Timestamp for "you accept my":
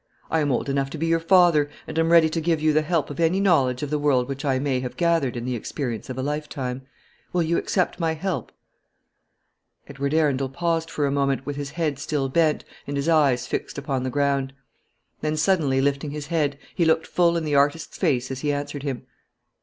7.43-8.15